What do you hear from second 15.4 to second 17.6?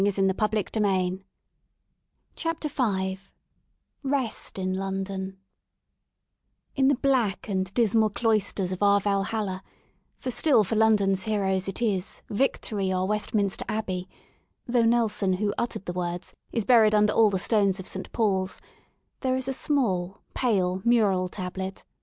uttered the words, is buried under all the